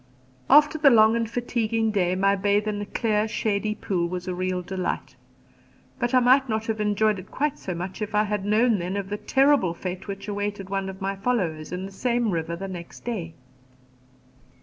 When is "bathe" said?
2.35-2.67